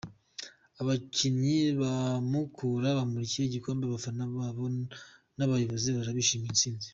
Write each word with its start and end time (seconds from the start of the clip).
Abakinnyi 0.81 1.59
ba 1.81 1.93
Mukura 2.29 2.97
bamurikiye 2.97 3.45
igikombe 3.45 3.83
abafana 3.85 4.23
babo 4.37 4.63
n’abayobozi 5.37 5.87
barara 5.95 6.19
bishimira 6.19 6.51
intsinzi. 6.53 6.87